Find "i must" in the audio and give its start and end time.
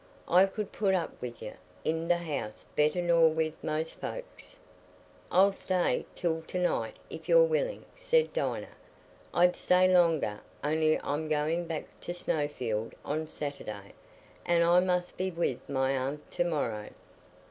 14.63-15.17